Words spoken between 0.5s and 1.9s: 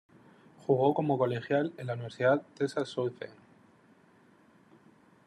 Jugó como colegial en